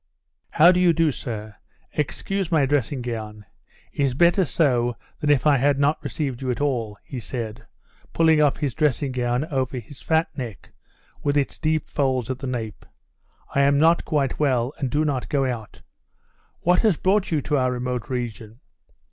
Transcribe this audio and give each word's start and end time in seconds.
"How 0.49 0.71
do 0.71 0.79
you 0.79 0.93
do, 0.93 1.11
sir? 1.11 1.57
Excuse 1.91 2.51
my 2.51 2.65
dressing 2.65 3.03
gown; 3.03 3.45
it 3.93 4.01
is 4.03 4.15
better 4.15 4.45
so 4.45 4.97
than 5.19 5.29
if 5.29 5.45
I 5.45 5.57
had 5.57 5.77
not 5.77 6.01
received 6.03 6.41
you 6.41 6.49
at 6.49 6.59
all," 6.59 6.97
he 7.03 7.19
said, 7.19 7.67
pulling 8.11 8.41
up 8.41 8.57
his 8.57 8.73
dressing 8.73 9.11
gown 9.11 9.45
over 9.51 9.77
his 9.77 10.01
fat 10.01 10.35
neck 10.35 10.71
with 11.21 11.37
its 11.37 11.59
deep 11.59 11.87
folds 11.87 12.31
at 12.31 12.39
the 12.39 12.47
nape. 12.47 12.83
"I 13.53 13.61
am 13.61 13.77
not 13.77 14.03
quite 14.03 14.39
well, 14.39 14.73
and 14.79 14.89
do 14.89 15.05
not 15.05 15.29
go 15.29 15.45
out. 15.45 15.83
What 16.61 16.81
has 16.81 16.97
brought 16.97 17.29
you 17.31 17.39
to 17.41 17.57
our 17.57 17.71
remote 17.71 18.09
region?" 18.09 18.59